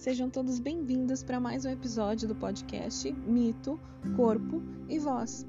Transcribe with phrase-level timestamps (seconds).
[0.00, 3.78] Sejam todos bem-vindos para mais um episódio do podcast Mito,
[4.16, 5.46] Corpo e Voz.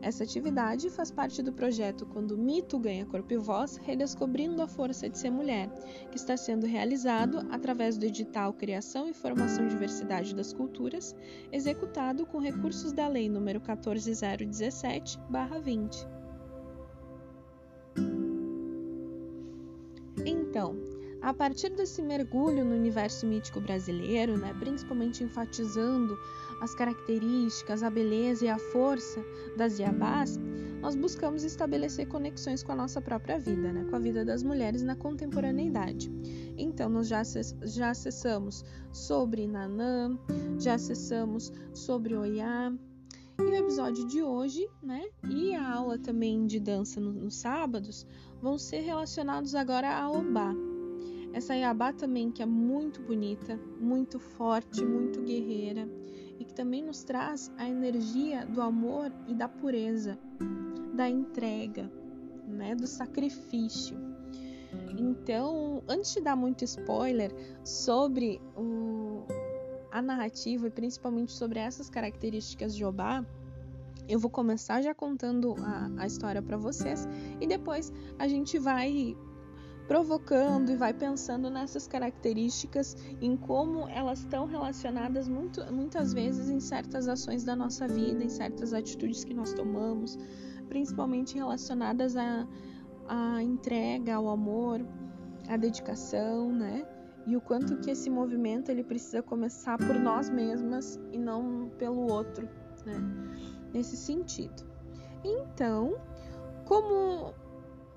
[0.00, 5.10] Essa atividade faz parte do projeto Quando Mito Ganha Corpo e Voz, Redescobrindo a Força
[5.10, 5.68] de Ser Mulher,
[6.10, 11.14] que está sendo realizado através do edital Criação e Formação Diversidade das Culturas,
[11.52, 16.21] executado com recursos da Lei nº 14017-20.
[21.32, 26.18] A partir desse mergulho no universo mítico brasileiro, né, principalmente enfatizando
[26.60, 29.24] as características, a beleza e a força
[29.56, 30.38] das Iabás,
[30.82, 34.82] nós buscamos estabelecer conexões com a nossa própria vida, né, com a vida das mulheres
[34.82, 36.12] na contemporaneidade.
[36.58, 37.22] Então, nós já,
[37.62, 40.18] já acessamos sobre Nanã,
[40.58, 42.70] já acessamos sobre Oiá,
[43.38, 48.06] e o episódio de hoje, né, e a aula também de dança no, nos sábados,
[48.42, 50.54] vão ser relacionados agora a Obá,
[51.32, 55.88] essa Iabá também que é muito bonita, muito forte, muito guerreira
[56.38, 60.18] e que também nos traz a energia do amor e da pureza,
[60.94, 61.90] da entrega,
[62.46, 63.96] né, do sacrifício.
[64.98, 67.32] Então, antes de dar muito spoiler
[67.64, 69.24] sobre o,
[69.90, 73.24] a narrativa e principalmente sobre essas características de Obá,
[74.08, 77.06] eu vou começar já contando a, a história para vocês
[77.40, 79.16] e depois a gente vai
[79.92, 86.60] provocando e vai pensando nessas características, em como elas estão relacionadas muito, muitas vezes em
[86.60, 90.18] certas ações da nossa vida, em certas atitudes que nós tomamos,
[90.66, 92.48] principalmente relacionadas à,
[93.06, 94.80] à entrega, ao amor,
[95.46, 96.86] à dedicação, né?
[97.26, 102.10] E o quanto que esse movimento ele precisa começar por nós mesmas e não pelo
[102.10, 102.48] outro,
[102.86, 102.96] né?
[103.74, 104.64] Nesse sentido.
[105.22, 105.98] Então,
[106.64, 107.34] como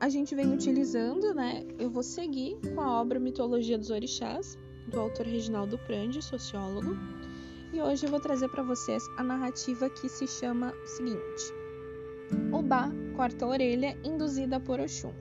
[0.06, 1.66] a gente vem utilizando, né?
[1.80, 4.56] Eu vou seguir com a obra Mitologia dos Orixás,
[4.88, 6.96] do autor Reginaldo Prandi, sociólogo.
[7.74, 11.54] E hoje eu vou trazer para vocês a narrativa que se chama o seguinte:
[12.54, 15.12] Obá corta a orelha induzida por Oxum.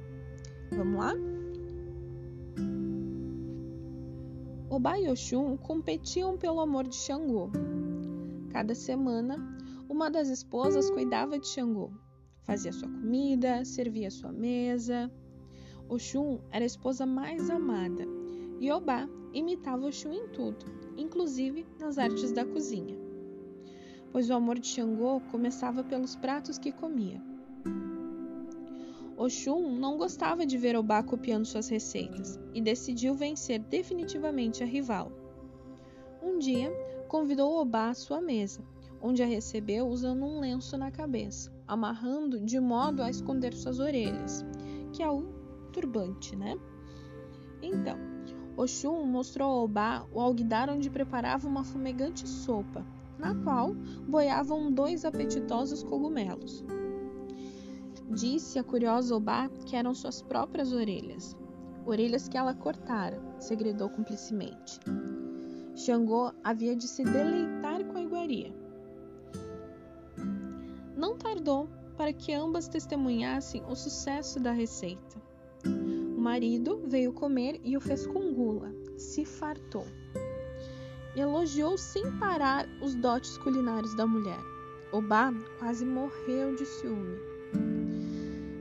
[0.70, 1.14] Vamos lá?
[4.68, 7.48] Obá e Oxum competiam pelo amor de Xangô.
[8.50, 9.38] Cada semana,
[9.88, 11.90] uma das esposas cuidava de Xangô
[12.44, 15.10] fazia sua comida, servia sua mesa.
[15.88, 18.06] Oxum era a esposa mais amada
[18.60, 20.64] e Obá imitava Oxum em tudo,
[20.96, 22.96] inclusive nas artes da cozinha.
[24.12, 27.20] Pois o amor de Xangô começava pelos pratos que comia.
[29.16, 35.10] Oxum não gostava de ver Obá copiando suas receitas e decidiu vencer definitivamente a rival.
[36.22, 36.72] Um dia,
[37.08, 38.62] convidou Obá à sua mesa,
[39.04, 44.44] onde a recebeu usando um lenço na cabeça amarrando de modo a esconder suas orelhas,
[44.92, 45.22] que é o
[45.72, 46.56] turbante, né?
[47.62, 47.98] Então,
[48.56, 52.86] Oxum mostrou ao Obá o alguidar onde preparava uma fumegante sopa,
[53.18, 53.74] na qual
[54.06, 56.64] boiavam dois apetitosos cogumelos.
[58.10, 61.36] Disse a curiosa Obá que eram suas próprias orelhas,
[61.84, 64.78] orelhas que ela cortara, segredou cumplicemente.
[65.74, 68.63] Xangô havia de se deleitar com a iguaria
[71.04, 75.20] não tardou para que ambas testemunhassem o sucesso da receita.
[75.66, 79.84] O marido veio comer e o fez com gula, se fartou.
[81.14, 84.40] Elogiou sem parar os dotes culinários da mulher.
[84.92, 87.18] Obá quase morreu de ciúme.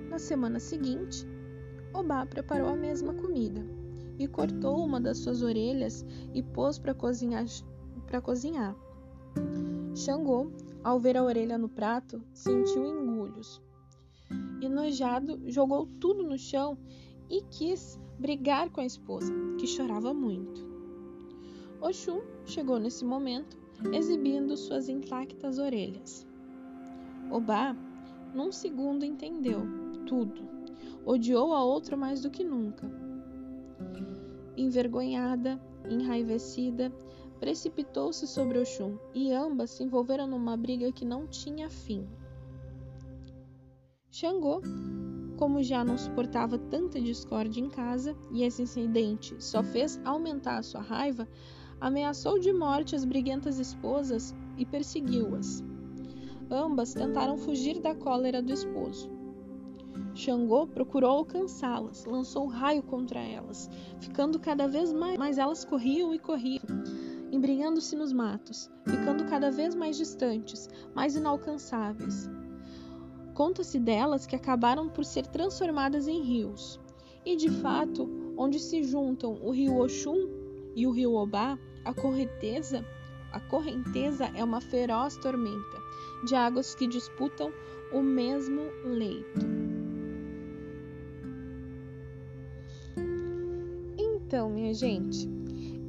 [0.09, 1.25] Na semana seguinte,
[1.93, 3.65] Obá preparou a mesma comida
[4.19, 7.45] e cortou uma das suas orelhas e pôs para cozinhar.
[8.21, 8.75] Cozinhar.
[9.95, 10.51] Xangô
[10.83, 13.61] ao ver a orelha no prato, sentiu engulhos.
[14.61, 16.77] Enojado, jogou tudo no chão
[17.29, 20.67] e quis brigar com a esposa, que chorava muito.
[21.81, 23.57] Oxum chegou nesse momento,
[23.93, 26.25] exibindo suas intactas orelhas.
[27.31, 27.75] Obá,
[28.33, 29.61] num segundo, entendeu
[30.05, 30.41] tudo.
[31.05, 32.89] Odiou a outra mais do que nunca.
[34.55, 36.93] Envergonhada, enraivecida,
[37.43, 42.07] precipitou-se sobre Oxum e ambas se envolveram numa briga que não tinha fim.
[44.09, 44.61] Xangô,
[45.35, 50.79] como já não suportava tanta discórdia em casa e esse incidente só fez aumentar sua
[50.79, 51.27] raiva,
[51.81, 55.61] ameaçou de morte as briguentas esposas e perseguiu-as.
[56.49, 59.11] Ambas tentaram fugir da cólera do esposo.
[60.15, 63.69] Xangô procurou alcançá-las, lançou um raio contra elas,
[63.99, 66.63] ficando cada vez mais, mas elas corriam e corriam
[67.33, 72.29] embrenhando-se nos matos, ficando cada vez mais distantes, mais inalcançáveis.
[73.33, 76.79] Conta-se delas que acabaram por ser transformadas em rios.
[77.25, 78.07] E de fato,
[78.37, 80.29] onde se juntam o rio Oxum
[80.75, 82.85] e o rio Obá, a correnteza,
[83.31, 85.81] a correnteza é uma feroz tormenta
[86.25, 87.51] de águas que disputam
[87.91, 89.41] o mesmo leito.
[93.97, 95.27] Então, minha gente,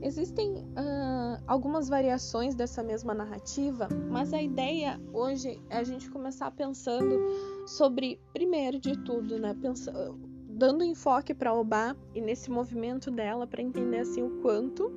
[0.04, 6.50] existem uh, algumas variações dessa mesma narrativa, mas a ideia hoje é a gente começar
[6.50, 7.18] pensando
[7.66, 13.62] sobre, primeiro de tudo, né, pensando, dando enfoque para Obá e nesse movimento dela para
[13.62, 14.92] entender assim o quanto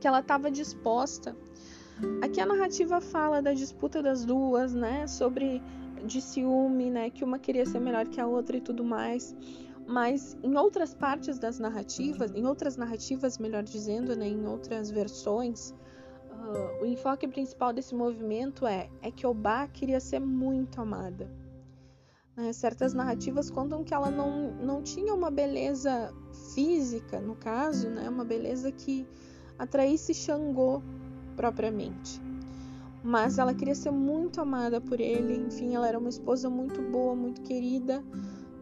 [0.00, 1.36] que ela estava disposta.
[2.22, 5.62] Aqui a narrativa fala da disputa das duas, né, sobre
[6.06, 9.36] de ciúme, né, que uma queria ser melhor que a outra e tudo mais.
[9.88, 15.70] Mas em outras partes das narrativas, em outras narrativas, melhor dizendo, né, em outras versões,
[16.30, 21.26] uh, o enfoque principal desse movimento é, é que Obá queria ser muito amada.
[22.36, 22.52] Né?
[22.52, 26.12] Certas narrativas contam que ela não, não tinha uma beleza
[26.54, 29.08] física, no caso, né, uma beleza que
[29.58, 30.82] atraísse Xangô
[31.34, 32.20] propriamente.
[33.02, 37.14] Mas ela queria ser muito amada por ele, enfim, ela era uma esposa muito boa,
[37.14, 38.04] muito querida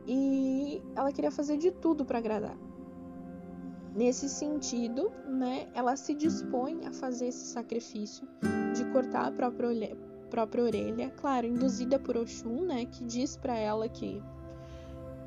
[0.06, 2.56] e ela queria fazer de tudo para agradar.
[3.94, 8.28] Nesse sentido, né, ela se dispõe a fazer esse sacrifício
[8.74, 9.96] de cortar a própria orelha,
[10.28, 14.22] própria orelha claro, induzida por Oxum, né, que diz para ela que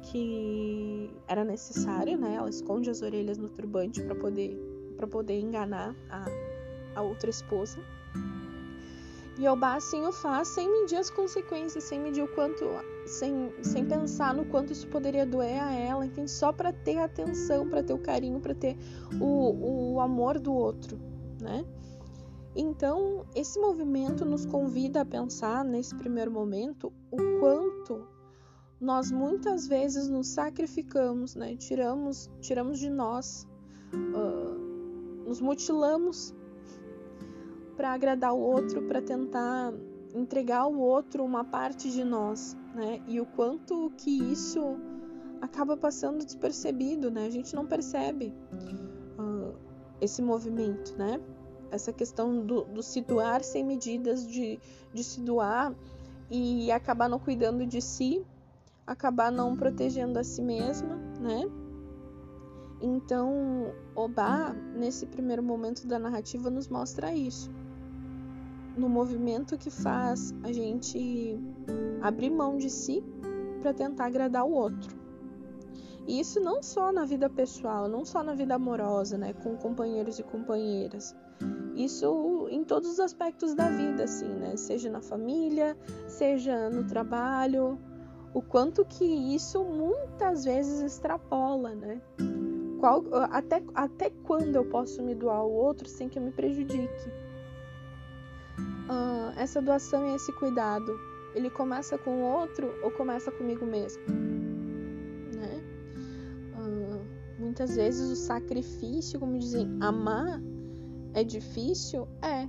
[0.01, 2.35] que era necessário, né?
[2.35, 4.57] Ela esconde as orelhas no turbante para poder
[4.95, 6.25] para poder enganar a,
[6.95, 7.79] a outra esposa.
[9.39, 12.65] E Obá assim o faz sem medir as consequências, sem medir o quanto,
[13.05, 17.69] sem, sem pensar no quanto isso poderia doer a ela, enfim, só para ter atenção,
[17.69, 18.77] para ter o carinho, para ter
[19.17, 20.99] o, o amor do outro,
[21.39, 21.65] né?
[22.53, 28.05] Então, esse movimento nos convida a pensar nesse primeiro momento o quanto
[28.77, 31.55] nós muitas vezes nos sacrificamos, né?
[31.55, 33.47] Tiramos, tiramos de nós,
[33.93, 36.35] uh, nos mutilamos
[37.79, 39.71] para agradar o outro, para tentar
[40.13, 43.01] entregar ao outro uma parte de nós, né?
[43.07, 44.75] E o quanto que isso
[45.41, 47.25] acaba passando despercebido, né?
[47.25, 48.33] A gente não percebe
[49.17, 49.55] uh,
[50.01, 51.21] esse movimento, né?
[51.71, 54.59] Essa questão do, do, se doar sem medidas, de,
[54.93, 55.73] de se doar
[56.29, 58.25] e acabar não cuidando de si,
[58.85, 61.43] acabar não protegendo a si mesma, né?
[62.81, 67.49] Então, Obá, nesse primeiro momento da narrativa, nos mostra isso
[68.75, 71.39] no movimento que faz a gente
[72.01, 73.03] abrir mão de si
[73.61, 74.97] para tentar agradar o outro.
[76.07, 80.17] E isso não só na vida pessoal, não só na vida amorosa, né, com companheiros
[80.17, 81.15] e companheiras.
[81.75, 84.57] Isso em todos os aspectos da vida, assim, né?
[84.57, 85.77] Seja na família,
[86.07, 87.79] seja no trabalho,
[88.33, 92.01] o quanto que isso muitas vezes extrapola, né?
[92.79, 97.11] Qual, até, até quando eu posso me doar ao outro sem que eu me prejudique?
[98.89, 100.99] Uh, essa doação e esse cuidado,
[101.35, 104.01] ele começa com o outro ou começa comigo mesmo?
[105.35, 105.63] Né?
[106.57, 110.41] Uh, muitas vezes o sacrifício, como dizem, amar
[111.13, 112.07] é difícil?
[112.21, 112.47] É.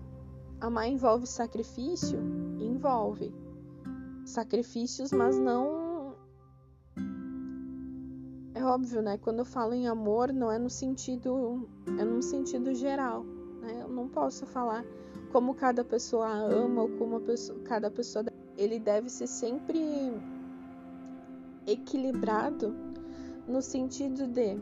[0.60, 2.18] Amar envolve sacrifício?
[2.60, 3.32] Envolve.
[4.24, 6.14] Sacrifícios, mas não.
[8.54, 9.16] É óbvio, né?
[9.16, 11.66] Quando eu falo em amor, não é no sentido.
[11.98, 13.24] É no sentido geral.
[13.62, 13.80] Né?
[13.82, 14.84] Eu não posso falar
[15.32, 18.24] como cada pessoa ama ou como pessoa, cada pessoa
[18.56, 19.80] ele deve ser sempre
[21.66, 22.74] equilibrado
[23.46, 24.58] no sentido de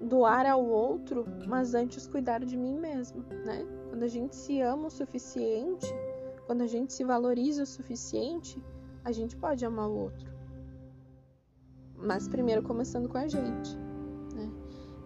[0.00, 3.66] doar ao outro, mas antes cuidar de mim mesmo, né?
[3.88, 5.86] Quando a gente se ama o suficiente,
[6.46, 8.62] quando a gente se valoriza o suficiente,
[9.04, 10.30] a gente pode amar o outro.
[11.96, 13.76] Mas primeiro começando com a gente,
[14.34, 14.50] né?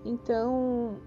[0.04, 1.00] Então,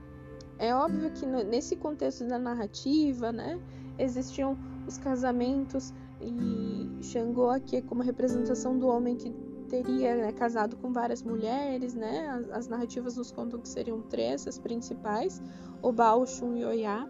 [0.60, 3.60] é óbvio que nesse contexto da narrativa, né,
[3.98, 9.30] existiam os casamentos e Xangô aqui é como representação do homem que
[9.68, 12.27] teria né, casado com várias mulheres, né?
[12.30, 15.42] As, as, narrativas nos contam que seriam três as principais,
[15.82, 17.08] Obal, Shun e Oya.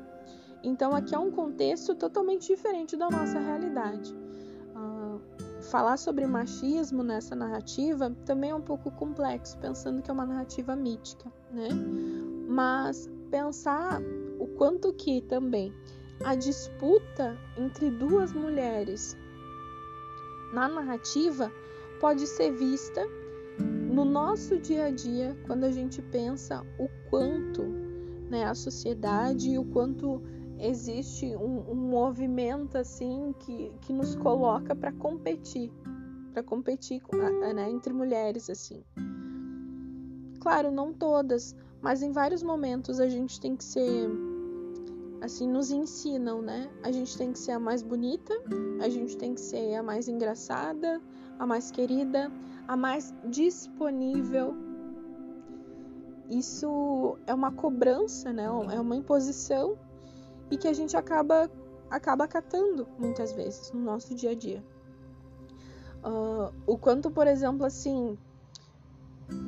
[0.63, 4.13] Então aqui é um contexto totalmente diferente da nossa realidade.
[4.75, 5.21] Uh,
[5.63, 10.75] falar sobre machismo nessa narrativa também é um pouco complexo, pensando que é uma narrativa
[10.75, 11.69] mítica, né?
[12.47, 14.01] Mas pensar
[14.39, 15.71] o quanto que também
[16.23, 19.17] a disputa entre duas mulheres.
[20.53, 21.51] Na narrativa
[21.99, 23.05] pode ser vista
[23.59, 27.63] no nosso dia a dia quando a gente pensa o quanto
[28.29, 30.21] né, a sociedade e o quanto
[30.59, 35.71] existe um, um movimento assim que, que nos coloca para competir
[36.33, 37.01] para competir
[37.55, 38.83] né, entre mulheres assim.
[40.39, 44.07] Claro, não todas, mas em vários momentos a gente tem que ser
[45.21, 46.69] assim nos ensinam, né?
[46.83, 48.33] A gente tem que ser a mais bonita,
[48.81, 51.01] a gente tem que ser a mais engraçada,
[51.39, 52.31] a mais querida,
[52.67, 54.55] a mais disponível.
[56.29, 58.45] Isso é uma cobrança, né?
[58.45, 59.77] É uma imposição
[60.51, 61.49] e que a gente acaba
[61.89, 64.63] acaba acatando muitas vezes no nosso dia a dia.
[66.03, 68.17] Uh, o quanto, por exemplo, assim,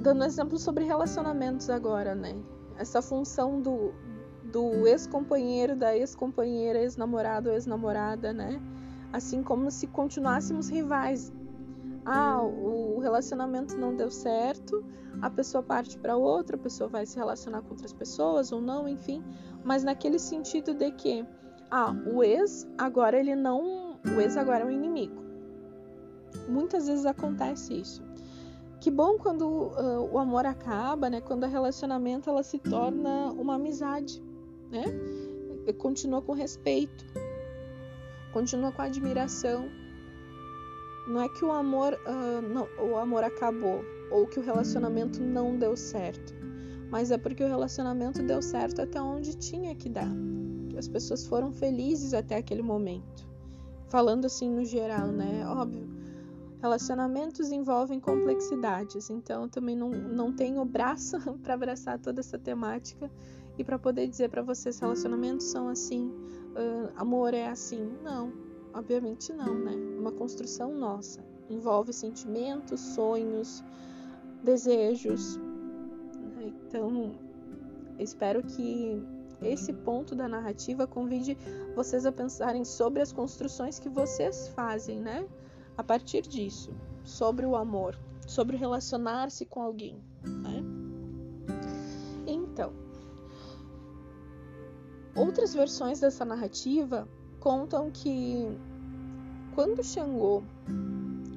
[0.01, 2.35] dando exemplo sobre relacionamentos agora, né?
[2.77, 3.93] Essa função do,
[4.51, 8.61] do ex-companheiro, da ex-companheira, ex-namorado, ex-namorada, né?
[9.11, 11.31] Assim como se continuássemos rivais.
[12.05, 14.83] Ah, o relacionamento não deu certo,
[15.21, 18.87] a pessoa parte para outra, a pessoa vai se relacionar com outras pessoas ou não,
[18.87, 19.23] enfim,
[19.63, 21.25] mas naquele sentido de que
[21.69, 25.21] ah, o ex agora ele não, o ex agora é um inimigo.
[26.47, 28.03] Muitas vezes acontece isso.
[28.79, 31.19] Que bom quando uh, o amor acaba, né?
[31.19, 34.23] Quando o relacionamento ela se torna uma amizade
[34.71, 34.83] né?
[35.77, 37.05] Continua com respeito,
[38.33, 39.69] continua com admiração.
[41.07, 45.57] Não é que o amor, uh, não, o amor acabou ou que o relacionamento não
[45.57, 46.33] deu certo,
[46.89, 50.09] mas é porque o relacionamento deu certo até onde tinha que dar.
[50.77, 53.27] As pessoas foram felizes até aquele momento.
[53.89, 55.45] Falando assim no geral, né?
[55.45, 55.89] Óbvio,
[56.61, 63.09] relacionamentos envolvem complexidades, então também não, não tenho braço para abraçar toda essa temática
[63.59, 67.91] e para poder dizer para vocês relacionamentos são assim, uh, amor é assim.
[68.01, 68.31] Não,
[68.73, 69.73] obviamente não, né?
[69.73, 71.21] É uma construção nossa.
[71.49, 73.61] Envolve sentimentos, sonhos,
[74.41, 75.35] desejos.
[75.35, 76.53] Né?
[76.67, 77.11] Então,
[77.99, 79.03] espero que
[79.41, 81.37] esse ponto da narrativa convide
[81.75, 85.27] vocês a pensarem sobre as construções que vocês fazem, né?
[85.77, 86.73] A partir disso,
[87.03, 90.01] sobre o amor, sobre relacionar-se com alguém,
[95.19, 97.05] Outras versões dessa narrativa
[97.41, 98.47] contam que
[99.53, 100.41] quando Xangô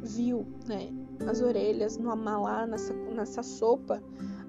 [0.01, 0.89] viu né,
[1.29, 4.01] as orelhas no amalá, nessa, nessa sopa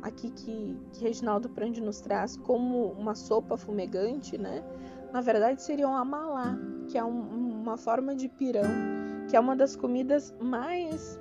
[0.03, 4.63] aqui que, que Reginaldo Prandi nos traz como uma sopa fumegante, né?
[5.11, 6.55] Na verdade seria um amalá,
[6.87, 8.69] que é um, uma forma de pirão,
[9.29, 11.19] que é uma das comidas mais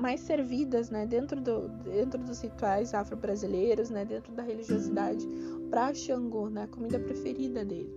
[0.00, 5.28] mais servidas, né, dentro, do, dentro dos rituais afro-brasileiros, né, dentro da religiosidade,
[5.70, 7.94] para Xangô, né, a comida preferida dele.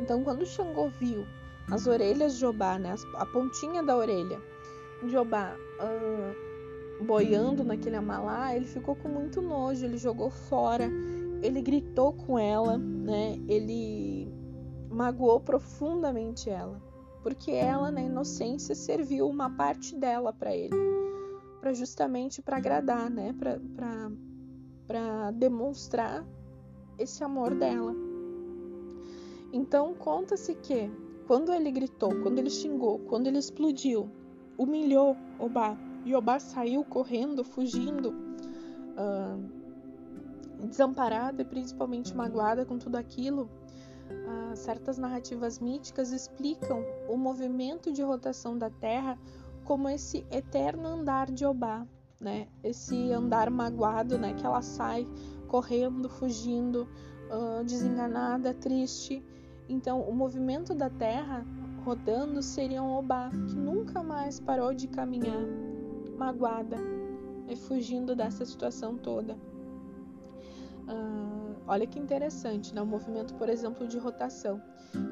[0.00, 1.26] Então, quando Xangô viu
[1.70, 4.40] as orelhas de Obá, né, a pontinha da orelha
[5.02, 10.90] de Obá uh, boiando naquele amalá, ele ficou com muito nojo, ele jogou fora,
[11.42, 14.32] ele gritou com ela, né, ele
[14.90, 16.90] magoou profundamente ela
[17.22, 20.74] porque ela, na inocência, serviu uma parte dela para ele,
[21.60, 24.10] para justamente para agradar, né, para
[25.34, 26.24] demonstrar
[26.98, 27.94] esse amor dela.
[29.52, 30.90] Então conta-se que
[31.26, 34.10] quando ele gritou, quando ele xingou, quando ele explodiu,
[34.58, 38.14] humilhou Obá e Obá saiu correndo, fugindo,
[38.96, 43.48] uh, desamparada e principalmente magoada com tudo aquilo,
[44.26, 49.18] ah, certas narrativas míticas explicam o movimento de rotação da Terra
[49.64, 51.86] como esse eterno andar de Obá,
[52.20, 52.46] né?
[52.62, 54.34] Esse andar magoado, né?
[54.34, 55.06] Que ela sai
[55.48, 56.86] correndo, fugindo,
[57.30, 59.24] uh, desenganada, triste.
[59.68, 61.44] Então, o movimento da Terra
[61.84, 65.46] rodando seria um Obá que nunca mais parou de caminhar,
[66.16, 66.76] magoada,
[67.48, 69.34] e fugindo dessa situação toda.
[70.86, 72.82] Uh, Olha que interessante, né?
[72.82, 74.60] O movimento, por exemplo, de rotação.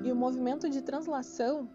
[0.02, 1.68] E o movimento de translação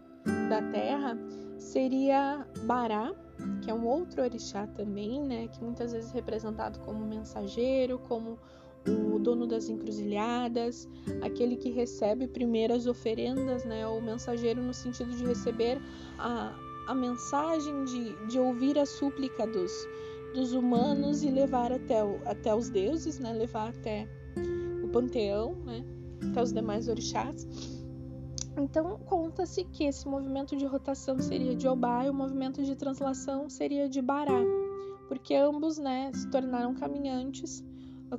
[0.50, 1.16] da Terra
[1.56, 3.14] seria Bará,
[3.62, 5.48] que é um outro orixá também, né?
[5.48, 8.38] Que muitas vezes é representado como mensageiro, como
[8.86, 10.86] o dono das encruzilhadas,
[11.22, 13.86] aquele que recebe primeiro as oferendas, né?
[13.86, 15.80] O mensageiro no sentido de receber
[16.18, 16.54] a,
[16.88, 19.72] a mensagem, de, de ouvir a súplica dos,
[20.34, 23.32] dos humanos e levar até, o, até os deuses, né?
[23.32, 24.06] Levar até
[24.94, 25.84] panteão, né,
[26.30, 27.44] até os demais orixás.
[28.56, 33.48] Então, conta-se que esse movimento de rotação seria de Obá e o movimento de translação
[33.48, 34.40] seria de Bará,
[35.08, 37.64] porque ambos né, se tornaram caminhantes,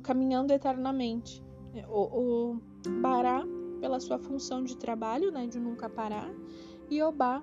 [0.02, 1.42] caminhando eternamente.
[1.88, 2.60] O, o
[3.00, 3.44] Bará,
[3.80, 6.30] pela sua função de trabalho, né, de nunca parar,
[6.90, 7.42] e Obá,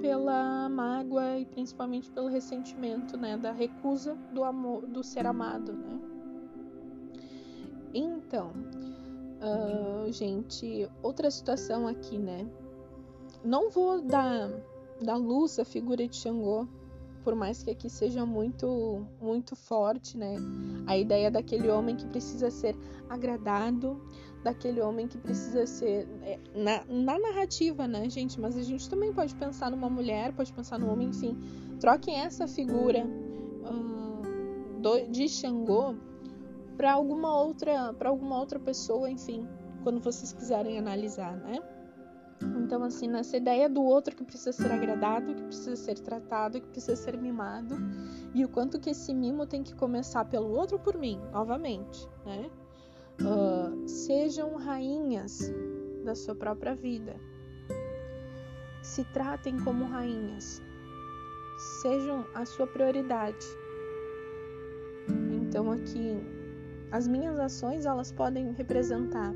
[0.00, 6.00] pela mágoa e principalmente pelo ressentimento, né, da recusa do amor do ser amado, né?
[7.94, 8.52] Então,
[9.44, 12.48] uh, gente, outra situação aqui, né?
[13.44, 14.50] Não vou dar,
[15.00, 16.66] dar luz à figura de Xangô,
[17.22, 20.36] por mais que aqui seja muito, muito forte, né?
[20.86, 22.76] A ideia daquele homem que precisa ser
[23.08, 24.00] agradado,
[24.42, 26.06] daquele homem que precisa ser.
[26.22, 28.40] É, na, na narrativa, né, gente?
[28.40, 31.36] Mas a gente também pode pensar numa mulher, pode pensar no homem, enfim.
[31.80, 35.94] Troquem essa figura uh, do, de Xangô
[36.76, 39.48] para alguma outra para alguma outra pessoa, enfim,
[39.82, 41.60] quando vocês quiserem analisar, né?
[42.42, 46.68] Então, assim, nessa ideia do outro que precisa ser agradado, que precisa ser tratado, que
[46.68, 47.76] precisa ser mimado,
[48.34, 52.50] e o quanto que esse mimo tem que começar pelo outro por mim, novamente, né?
[53.20, 55.52] Uh, sejam rainhas
[56.04, 57.14] da sua própria vida.
[58.82, 60.60] Se tratem como rainhas.
[61.80, 63.46] Sejam a sua prioridade.
[65.32, 66.18] Então aqui
[66.94, 69.34] as minhas ações elas podem representar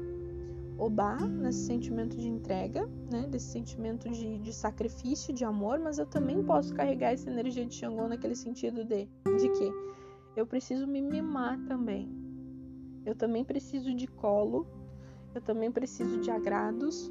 [0.79, 6.07] Obá nesse sentimento de entrega, né, desse sentimento de, de, sacrifício, de amor, mas eu
[6.07, 9.09] também posso carregar essa energia de Xangô naquele sentido de,
[9.41, 9.73] de que
[10.37, 12.09] eu preciso me mimar também.
[13.05, 14.65] Eu também preciso de colo,
[15.35, 17.11] eu também preciso de agrados,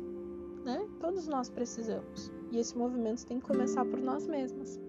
[0.63, 0.87] né?
[1.01, 2.31] Todos nós precisamos.
[2.53, 4.79] E esse movimento tem que começar por nós mesmas.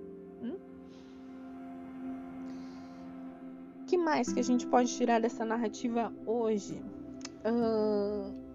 [3.88, 6.80] Que mais que a gente pode tirar dessa narrativa hoje?
[7.45, 8.49] Uh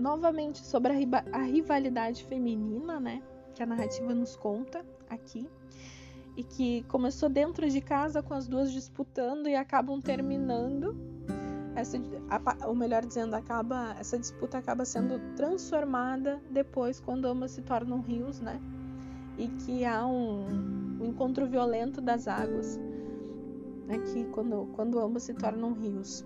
[0.00, 3.22] novamente sobre a, a rivalidade feminina, né?
[3.54, 5.48] Que a narrativa nos conta aqui
[6.36, 10.96] e que começou dentro de casa com as duas disputando e acabam terminando
[11.74, 11.98] essa,
[12.66, 18.40] ou melhor dizendo, acaba essa disputa acaba sendo transformada depois quando ambas se tornam rios,
[18.40, 18.60] né?
[19.36, 22.78] E que há um, um encontro violento das águas,
[23.90, 23.98] né?
[23.98, 26.24] Que quando quando ambas se tornam rios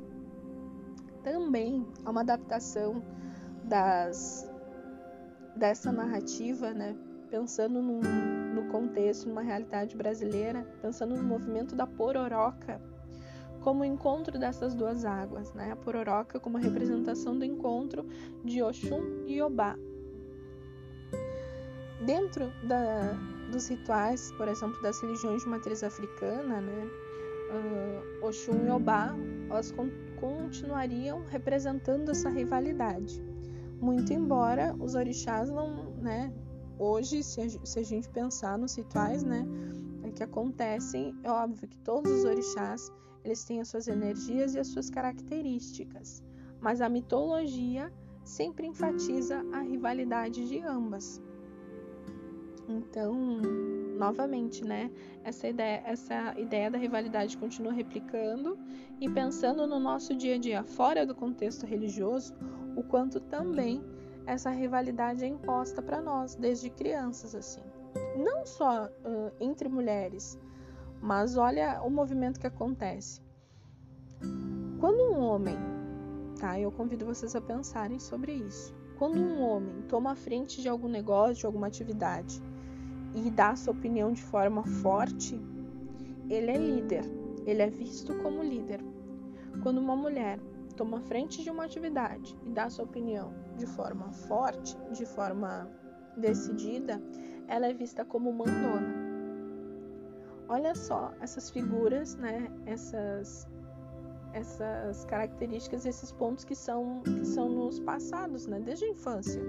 [1.22, 3.02] também há uma adaptação
[3.64, 4.48] das
[5.56, 6.94] dessa narrativa, né?
[7.30, 8.00] Pensando num,
[8.54, 12.80] no contexto, numa realidade brasileira, pensando no movimento da pororoca
[13.60, 15.72] como o encontro dessas duas águas, né?
[15.72, 18.06] A pororoca como a representação do encontro
[18.44, 19.74] de Oxum e Obá.
[22.04, 23.14] Dentro da,
[23.50, 26.90] dos rituais, por exemplo, das religiões de matriz africana, né?
[28.22, 29.14] Oxum e Obá,
[29.50, 29.72] elas
[30.18, 33.22] continuariam representando essa rivalidade.
[33.80, 36.32] Muito embora os orixás não, né,
[36.78, 39.46] hoje, se a, se a gente pensar nos rituais, né,
[40.02, 42.90] é que acontecem, é óbvio que todos os orixás,
[43.22, 46.22] eles têm as suas energias e as suas características,
[46.60, 47.92] mas a mitologia
[48.24, 51.20] sempre enfatiza a rivalidade de ambas.
[52.68, 53.40] Então,
[53.94, 54.90] novamente, né?
[55.22, 58.58] Essa ideia, essa ideia da rivalidade continua replicando
[59.00, 62.34] e pensando no nosso dia a dia fora do contexto religioso,
[62.76, 63.82] o quanto também
[64.26, 67.62] essa rivalidade é imposta para nós desde crianças, assim.
[68.16, 70.38] Não só uh, entre mulheres,
[71.00, 73.22] mas olha o movimento que acontece.
[74.80, 75.56] Quando um homem,
[76.40, 76.58] tá?
[76.58, 78.74] Eu convido vocês a pensarem sobre isso.
[78.98, 82.40] Quando um homem toma a frente de algum negócio, de alguma atividade,
[83.14, 85.40] e dá sua opinião de forma forte,
[86.28, 87.04] ele é líder,
[87.46, 88.80] ele é visto como líder.
[89.62, 90.40] Quando uma mulher
[90.76, 95.70] toma frente de uma atividade e dá sua opinião de forma forte, de forma
[96.16, 97.00] decidida,
[97.46, 99.04] ela é vista como mandona.
[100.48, 102.50] Olha só essas figuras, né?
[102.66, 103.48] Essas
[104.32, 108.60] essas características, esses pontos que são que são nos passados, né?
[108.60, 109.40] Desde a infância.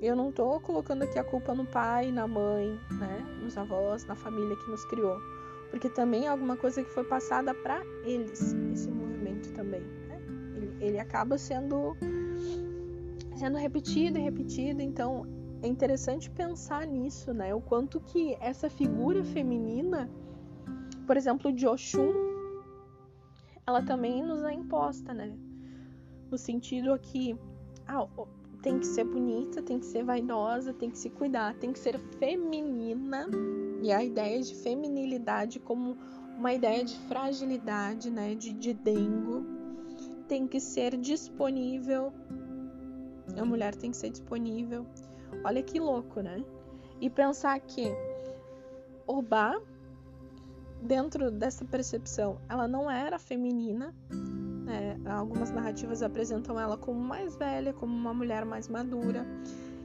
[0.00, 4.14] Eu não tô colocando aqui a culpa no pai, na mãe, né, nos avós, na
[4.14, 5.20] família que nos criou,
[5.70, 10.22] porque também é alguma coisa que foi passada para eles, esse movimento também, né?
[10.56, 11.96] ele, ele acaba sendo
[13.36, 15.26] sendo repetido e repetido, então
[15.62, 17.54] é interessante pensar nisso, né?
[17.54, 20.10] O quanto que essa figura feminina,
[21.06, 22.12] por exemplo, de Oxum,
[23.66, 25.36] ela também nos é imposta, né?
[26.30, 27.36] No sentido aqui,
[27.86, 28.06] ah,
[28.62, 31.98] tem que ser bonita, tem que ser vaidosa, tem que se cuidar, tem que ser
[32.18, 33.26] feminina.
[33.82, 35.96] E a ideia de feminilidade como
[36.36, 39.44] uma ideia de fragilidade, né, de, de dengo,
[40.28, 42.12] tem que ser disponível.
[43.36, 44.86] A mulher tem que ser disponível.
[45.44, 46.44] Olha que louco, né?
[47.00, 47.90] E pensar que
[49.12, 49.60] Obá,
[50.80, 53.92] dentro dessa percepção, ela não era feminina,
[54.70, 59.26] é, algumas narrativas apresentam ela como mais velha, como uma mulher mais madura,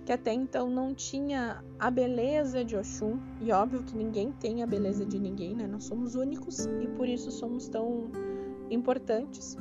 [0.06, 4.68] que até então não tinha a beleza de Oxum, e óbvio que ninguém tem a
[4.68, 5.66] beleza de ninguém, né?
[5.66, 8.12] Nós somos únicos e por isso somos tão
[8.70, 9.58] importantes.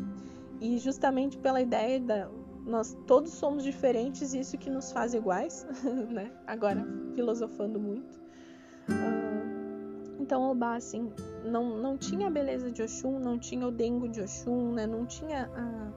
[0.60, 2.30] E justamente pela ideia da
[2.66, 5.66] nós todos somos diferentes e isso que nos faz iguais,
[6.10, 6.30] né?
[6.46, 8.18] Agora filosofando muito.
[8.88, 9.23] Uh,
[10.24, 11.12] Então, Obá, assim,
[11.44, 14.86] não, não tinha a beleza de Oxum, não tinha o dengo de Oxum, né?
[14.86, 15.92] Não tinha a,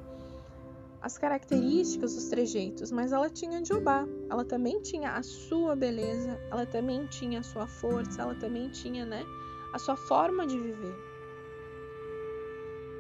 [1.02, 4.06] as características dos trejeitos, mas ela tinha de Obá.
[4.30, 9.06] Ela também tinha a sua beleza, ela também tinha a sua força, ela também tinha,
[9.06, 9.24] né,
[9.72, 10.96] a sua forma de viver.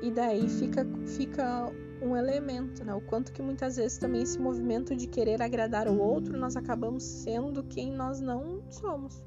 [0.02, 1.70] E daí fica, fica
[2.02, 2.94] um elemento, né?
[2.94, 7.04] O quanto que muitas vezes também esse movimento de querer agradar o outro, nós acabamos
[7.04, 9.22] sendo quem nós não somos,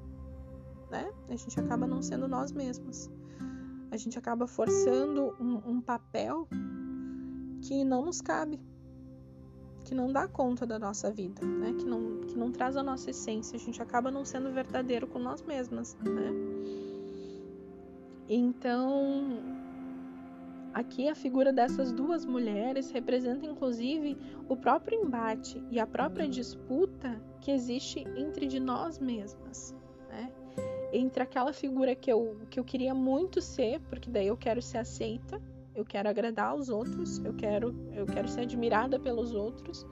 [0.91, 1.13] né?
[1.29, 3.11] A gente acaba não sendo nós mesmos.
[3.91, 6.49] A gente acaba forçando um, um papel
[7.63, 8.61] que não nos cabe,
[9.85, 11.73] que não dá conta da nossa vida, né?
[11.73, 13.57] Que não, que não traz a nossa essência.
[13.57, 16.31] A gente acaba não sendo verdadeiro com nós mesmas, né?
[18.29, 19.41] Então,
[20.73, 24.17] aqui a figura dessas duas mulheres representa inclusive
[24.49, 29.75] o próprio embate e a própria disputa que existe entre de nós mesmas?
[30.93, 34.79] Entre aquela figura que eu, que eu queria muito ser, porque daí eu quero ser
[34.79, 35.41] aceita,
[35.75, 39.87] eu quero agradar aos outros, eu quero, eu quero ser admirada pelos outros.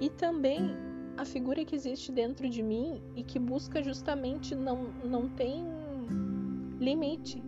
[0.00, 0.74] E também
[1.16, 5.64] a figura que existe dentro de mim e que busca justamente não, não tem
[6.78, 7.42] limite,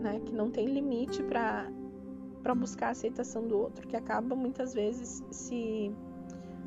[0.00, 0.20] né?
[0.24, 1.70] Que não tem limite para
[2.42, 5.90] para buscar a aceitação do outro, que acaba muitas vezes se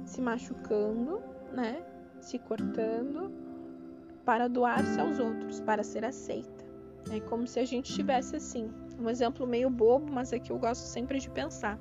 [0.06, 1.22] se machucando,
[1.54, 1.86] né?
[2.19, 3.32] Se cortando
[4.30, 6.63] para doar-se aos outros, para ser aceita.
[7.10, 10.60] É como se a gente estivesse assim, um exemplo meio bobo, mas é que eu
[10.60, 11.80] gosto sempre de pensar.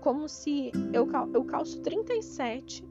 [0.00, 2.84] Como se eu, eu calço 37,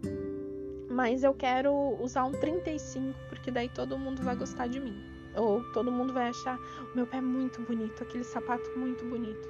[0.91, 4.97] mas eu quero usar um 35, porque daí todo mundo vai gostar de mim.
[5.37, 6.59] Ou todo mundo vai achar
[6.91, 9.47] o meu pé muito bonito, aquele sapato muito bonito.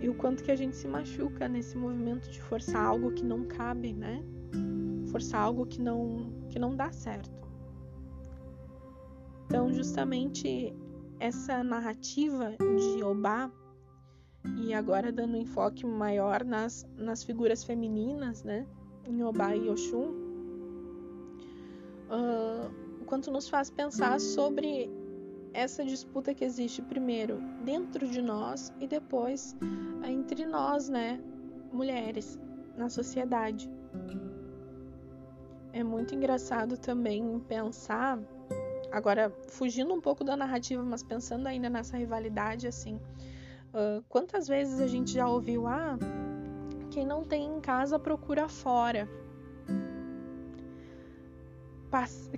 [0.00, 3.44] E o quanto que a gente se machuca nesse movimento de forçar algo que não
[3.44, 4.20] cabe, né?
[5.12, 7.39] Forçar algo que não, que não dá certo.
[9.50, 10.72] Então, justamente
[11.18, 13.50] essa narrativa de Obá,
[14.62, 18.64] e agora dando um enfoque maior nas, nas figuras femininas, né,
[19.04, 20.12] em Obá e Oxum,
[22.06, 24.88] uh, quanto nos faz pensar sobre
[25.52, 29.56] essa disputa que existe primeiro dentro de nós e depois
[30.06, 31.20] entre nós, né,
[31.72, 32.38] mulheres,
[32.76, 33.68] na sociedade.
[35.72, 38.16] É muito engraçado também pensar
[38.90, 44.80] Agora, fugindo um pouco da narrativa, mas pensando ainda nessa rivalidade, assim, uh, quantas vezes
[44.80, 45.96] a gente já ouviu, ah,
[46.90, 49.08] quem não tem em casa procura fora.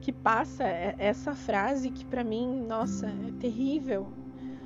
[0.03, 4.09] que passa essa frase que para mim, nossa, é terrível.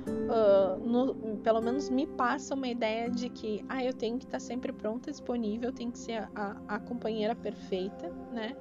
[0.07, 4.37] Uh, no, pelo menos me passa uma ideia de que ah, eu tenho que estar
[4.37, 8.55] tá sempre pronta, disponível, tenho que ser a, a companheira perfeita, né?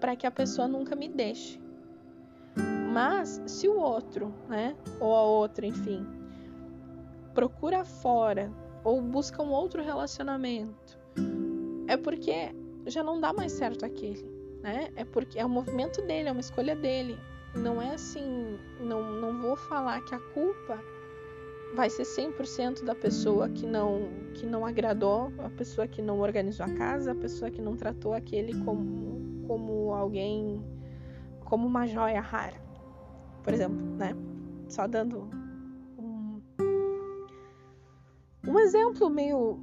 [0.00, 1.65] Para que a pessoa nunca me deixe.
[2.96, 6.06] Mas se o outro, né, ou a outra, enfim,
[7.34, 8.50] procura fora
[8.82, 10.98] ou busca um outro relacionamento,
[11.88, 12.54] é porque
[12.86, 14.24] já não dá mais certo aquele,
[14.62, 14.88] né?
[14.96, 17.18] É porque é o movimento dele, é uma escolha dele.
[17.54, 20.82] Não é assim, não, não vou falar que a culpa
[21.74, 26.64] vai ser 100% da pessoa que não que não agradou, a pessoa que não organizou
[26.64, 30.64] a casa, a pessoa que não tratou aquele como como alguém
[31.44, 32.65] como uma joia rara
[33.46, 34.12] por exemplo, né?
[34.68, 35.30] Só dando
[35.96, 36.40] um,
[38.44, 39.60] um exemplo meio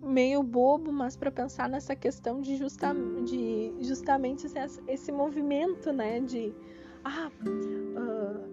[0.00, 6.20] meio bobo, mas para pensar nessa questão de, justa, de justamente esse, esse, movimento, né,
[6.20, 6.54] de
[7.02, 8.44] ah, uh,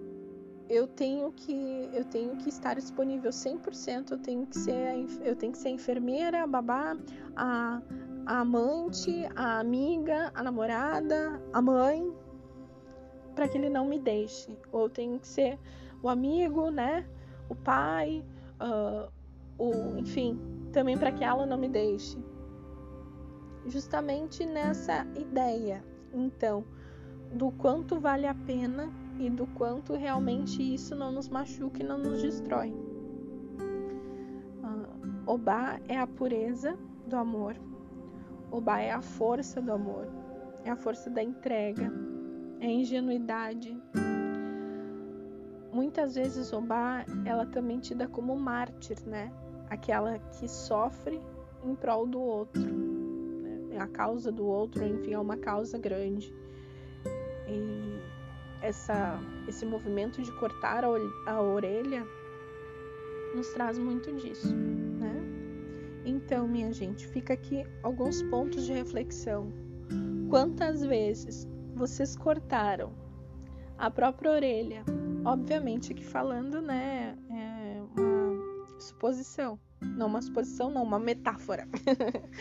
[0.69, 5.51] eu tenho que eu tenho que estar disponível 100%, eu tenho que ser eu tenho
[5.51, 6.97] que ser a enfermeira, a babá,
[7.35, 7.79] a,
[8.25, 12.11] a amante, a amiga, a namorada, a mãe,
[13.41, 14.55] para que ele não me deixe.
[14.71, 15.57] Ou tem que ser
[16.03, 17.03] o amigo, né?
[17.49, 18.23] O pai,
[18.61, 19.11] uh,
[19.57, 20.39] o, enfim,
[20.71, 22.19] também para que ela não me deixe.
[23.65, 26.63] Justamente nessa ideia, então,
[27.33, 31.97] do quanto vale a pena e do quanto realmente isso não nos machuca e não
[31.97, 32.69] nos destrói.
[34.61, 34.85] Uh,
[35.25, 36.77] Obá é a pureza
[37.07, 37.55] do amor.
[38.51, 40.07] Obá é a força do amor,
[40.63, 41.91] é a força da entrega,
[42.61, 43.75] é ingenuidade.
[45.73, 49.33] Muitas vezes Obá, ela também te dá como mártir, né?
[49.69, 51.19] Aquela que sofre
[51.65, 52.61] em prol do outro.
[52.61, 53.77] Né?
[53.79, 56.31] A causa do outro, enfim, é uma causa grande.
[57.47, 57.99] E
[58.61, 62.05] essa, esse movimento de cortar a orelha
[63.35, 65.15] nos traz muito disso, né?
[66.05, 69.51] Então, minha gente, fica aqui alguns pontos de reflexão.
[70.29, 71.47] Quantas vezes
[71.81, 72.93] vocês cortaram
[73.75, 74.83] a própria orelha.
[75.25, 79.59] Obviamente que falando, né, é uma suposição.
[79.81, 81.67] Não uma suposição, não, uma metáfora.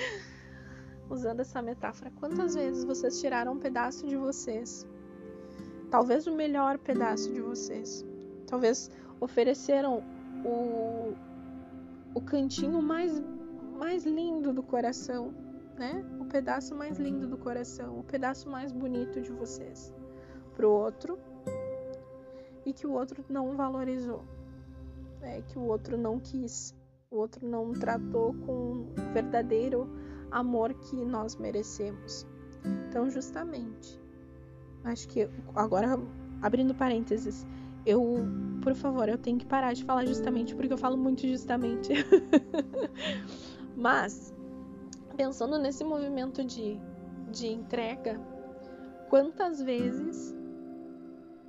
[1.09, 4.87] Usando essa metáfora, quantas vezes vocês tiraram um pedaço de vocês?
[5.90, 8.05] Talvez o melhor pedaço de vocês.
[8.46, 10.05] Talvez ofereceram
[10.44, 11.14] o,
[12.14, 13.22] o cantinho mais,
[13.79, 15.33] mais lindo do coração,
[15.81, 16.05] né?
[16.21, 19.95] O pedaço mais lindo do coração, o pedaço mais bonito de vocês
[20.55, 21.19] pro outro
[22.66, 24.23] e que o outro não valorizou,
[25.23, 25.40] né?
[25.40, 26.77] que o outro não quis,
[27.11, 29.88] o outro não tratou com o verdadeiro
[30.31, 32.27] amor que nós merecemos.
[32.87, 33.99] Então, justamente,
[34.85, 35.99] acho que agora
[36.43, 37.47] abrindo parênteses,
[37.87, 38.19] eu,
[38.62, 41.95] por favor, eu tenho que parar de falar justamente porque eu falo muito justamente.
[43.75, 44.35] Mas
[45.21, 46.81] pensando nesse movimento de,
[47.31, 48.19] de entrega,
[49.11, 50.35] quantas vezes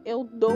[0.04, 0.52] eu dou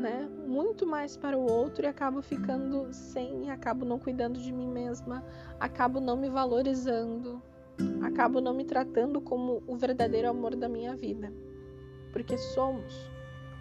[0.00, 4.66] né, muito mais para o outro e acabo ficando sem, acabo não cuidando de mim
[4.66, 5.24] mesma,
[5.60, 7.40] acabo não me valorizando,
[8.02, 11.32] acabo não me tratando como o verdadeiro amor da minha vida.
[12.12, 13.08] Porque somos.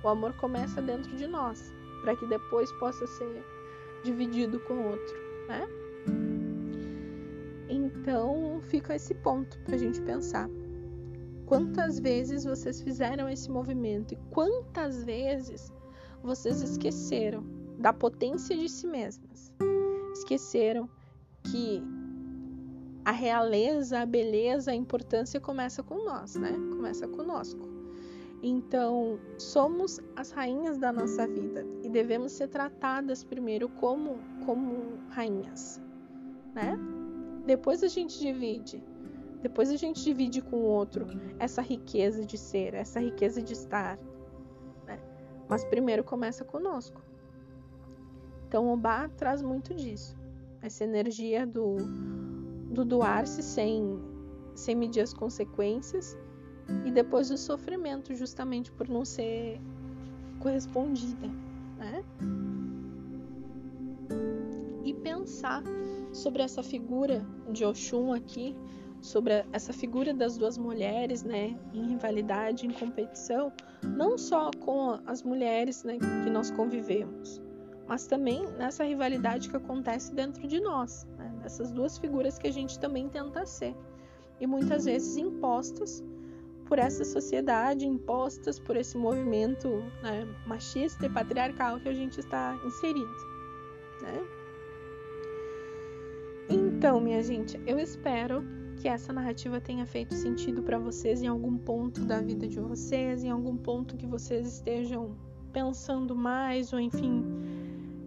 [0.04, 3.46] O amor começa dentro de nós, para que depois possa ser
[4.04, 5.16] dividido com o outro,
[5.48, 5.81] né?
[7.72, 10.50] Então fica esse ponto para a gente pensar.
[11.46, 15.72] Quantas vezes vocês fizeram esse movimento e quantas vezes
[16.22, 17.44] vocês esqueceram
[17.80, 19.52] da potência de si mesmas?
[20.14, 20.90] Esqueceram
[21.44, 21.82] que
[23.04, 26.52] a realeza, a beleza, a importância começa com nós, né?
[26.52, 27.70] Começa conosco.
[28.44, 35.82] Então, somos as rainhas da nossa vida e devemos ser tratadas primeiro como como rainhas,
[36.54, 36.78] né?
[37.46, 38.84] Depois a gente divide.
[39.42, 41.08] Depois a gente divide com o outro
[41.40, 43.98] essa riqueza de ser, essa riqueza de estar.
[44.86, 45.00] Né?
[45.50, 47.02] Mas primeiro começa conosco.
[48.48, 50.16] Então o Bá traz muito disso.
[50.62, 51.78] Essa energia do,
[52.72, 54.00] do doar-se sem,
[54.54, 56.16] sem medir as consequências
[56.86, 59.60] e depois o sofrimento, justamente por não ser
[60.40, 61.28] correspondida.
[61.78, 62.04] Né?
[64.84, 65.64] E pensar
[66.12, 68.56] sobre essa figura de Oxum aqui,
[69.02, 73.52] sobre essa figura das duas mulheres, né, em rivalidade, em competição,
[73.84, 77.42] não só com as mulheres, né, que nós convivemos,
[77.88, 82.54] mas também nessa rivalidade que acontece dentro de nós, né, dessas duas figuras que a
[82.54, 83.76] gente também tenta ser
[84.40, 86.04] e muitas vezes impostas
[86.66, 89.68] por essa sociedade, impostas por esse movimento
[90.02, 93.14] né, machista e patriarcal que a gente está inserido,
[94.02, 94.41] né?
[96.82, 98.44] Então, minha gente, eu espero
[98.78, 103.24] que essa narrativa tenha feito sentido para vocês em algum ponto da vida de vocês,
[103.24, 105.16] em algum ponto que vocês estejam
[105.54, 107.24] pensando mais, ou enfim,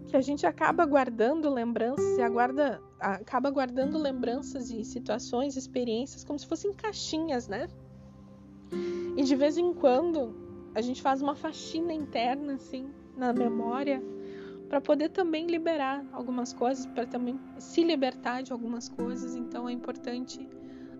[0.07, 6.37] que a gente acaba guardando lembranças e aguarda, acaba guardando lembranças e situações, experiências como
[6.37, 7.69] se fossem caixinhas, né?
[9.15, 10.35] E de vez em quando
[10.75, 14.03] a gente faz uma faxina interna assim na memória
[14.69, 19.35] para poder também liberar algumas coisas, para também se libertar de algumas coisas.
[19.35, 20.47] Então é importante,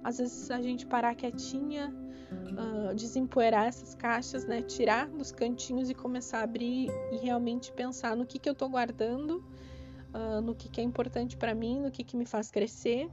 [0.04, 1.94] às vezes, a gente parar quietinha,
[2.32, 4.62] uh, desempoeirar essas caixas, né?
[4.62, 8.70] Tirar dos cantinhos e começar a abrir e realmente pensar no que, que eu estou
[8.70, 9.44] guardando,
[10.14, 13.10] uh, no que, que é importante para mim, no que, que me faz crescer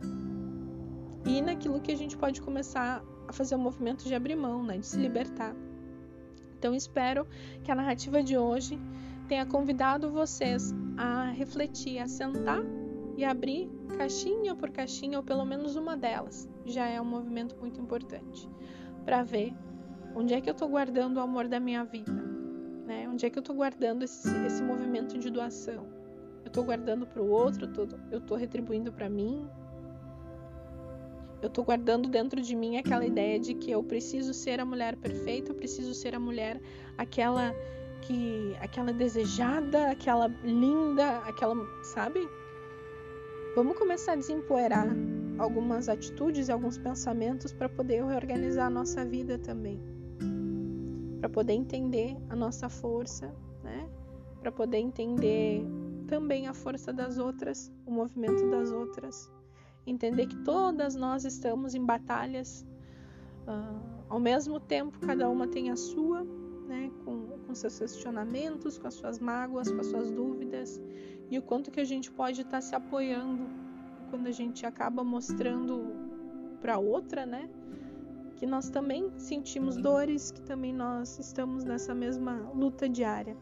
[1.25, 4.63] e naquilo que a gente pode começar a fazer o um movimento de abrir mão,
[4.63, 4.79] né?
[4.79, 5.55] De se libertar.
[6.59, 7.27] Então espero
[7.65, 8.79] que a narrativa de hoje
[9.33, 12.63] tenha convidado vocês a refletir, a sentar
[13.17, 16.47] e abrir caixinha por caixinha, ou pelo menos uma delas.
[16.67, 18.47] Já é um movimento muito importante
[19.07, 19.55] para ver
[20.15, 22.13] onde é que eu estou guardando o amor da minha vida,
[22.85, 23.09] né?
[23.09, 25.87] Onde é que eu estou guardando esse, esse movimento de doação?
[26.45, 27.67] Eu estou guardando para o outro,
[28.11, 29.49] eu estou retribuindo para mim.
[31.41, 34.95] Eu estou guardando dentro de mim aquela ideia de que eu preciso ser a mulher
[34.95, 36.61] perfeita, eu preciso ser a mulher
[36.99, 37.55] aquela
[38.03, 42.29] que aquela desejada, aquela linda, aquela, sabe?
[43.55, 44.89] Vamos começar a desempoeirar
[45.39, 49.81] algumas atitudes e alguns pensamentos para poder reorganizar a nossa vida também.
[51.21, 53.89] Para poder entender a nossa força, né?
[54.41, 55.65] Para poder entender
[56.07, 59.31] também a força das outras, o movimento das outras.
[59.87, 62.67] Entender que todas nós estamos em batalhas,
[63.47, 66.27] uh, ao mesmo tempo, cada uma tem a sua,
[66.67, 66.91] né?
[67.05, 70.81] Com com seus questionamentos, com as suas mágoas, com as suas dúvidas
[71.31, 73.45] e o quanto que a gente pode estar tá se apoiando
[74.09, 75.95] quando a gente acaba mostrando
[76.61, 77.49] para outra, né,
[78.37, 83.37] que nós também sentimos dores, que também nós estamos nessa mesma luta diária.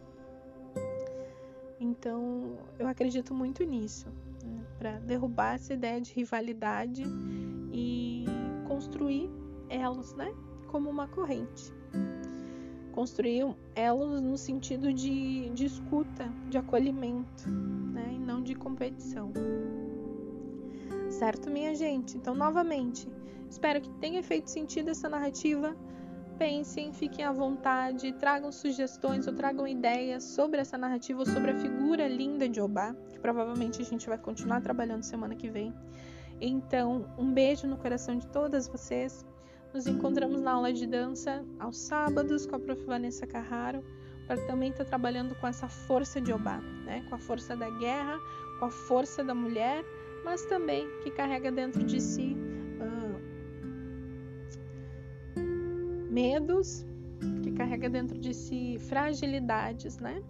[1.78, 4.08] Então, eu acredito muito nisso,
[4.44, 4.64] né?
[4.78, 7.02] para derrubar essa ideia de rivalidade
[7.72, 8.26] e
[8.68, 9.30] construir
[9.68, 10.32] elos, né,
[10.68, 11.79] como uma corrente.
[12.92, 19.32] Construir elos no sentido de, de escuta, de acolhimento, né, e não de competição.
[21.08, 22.16] Certo, minha gente?
[22.16, 23.08] Então, novamente,
[23.48, 25.76] espero que tenha feito sentido essa narrativa.
[26.38, 31.58] Pensem, fiquem à vontade, tragam sugestões ou tragam ideias sobre essa narrativa ou sobre a
[31.58, 35.74] figura linda de Obá, que provavelmente a gente vai continuar trabalhando semana que vem.
[36.40, 39.26] Então, um beijo no coração de todas vocês.
[39.72, 42.84] Nos encontramos na aula de dança aos sábados com a prof.
[42.84, 43.84] Vanessa Carraro,
[44.26, 47.04] para também estar tá trabalhando com essa força de Obá, né?
[47.08, 48.18] com a força da guerra,
[48.58, 49.84] com a força da mulher,
[50.24, 52.36] mas também que carrega dentro de si
[52.80, 53.20] uh,
[56.10, 56.84] medos,
[57.42, 60.20] que carrega dentro de si fragilidades, né?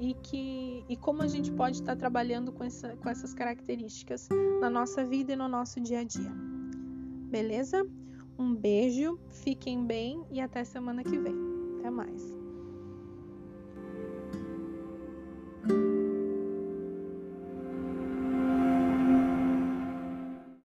[0.00, 4.28] e que e como a gente pode estar trabalhando com, essa, com essas características
[4.60, 6.32] na nossa vida e no nosso dia a dia.
[7.30, 7.86] Beleza?
[8.42, 11.36] Um beijo, fiquem bem e até semana que vem.
[11.78, 12.36] Até mais.